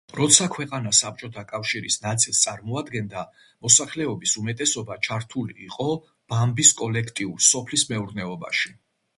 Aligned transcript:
როცა 0.17 0.45
ქვეყანა 0.53 0.91
საბჭოთა 0.99 1.41
კავშირის 1.51 1.97
ნაწილს 2.05 2.39
წარმოადგენდა 2.45 3.25
მოსახლეობის 3.67 4.33
უმეტესობა 4.45 4.97
ჩართული 5.09 5.57
იყო 5.67 5.87
ბამბის 6.35 6.75
კოლექტიურ 6.83 7.49
სოფლის 7.51 7.89
მეურნეობაში. 7.93 8.75